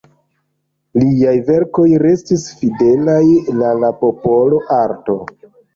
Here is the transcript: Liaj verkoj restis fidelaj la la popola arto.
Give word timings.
Liaj 1.03 1.35
verkoj 1.51 1.85
restis 2.05 2.49
fidelaj 2.63 3.21
la 3.61 3.73
la 3.85 3.95
popola 4.05 4.67
arto. 4.85 5.23